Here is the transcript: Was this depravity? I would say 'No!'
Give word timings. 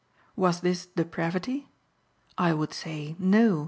Was 0.35 0.61
this 0.61 0.87
depravity? 0.87 1.67
I 2.35 2.55
would 2.55 2.73
say 2.73 3.15
'No!' 3.19 3.59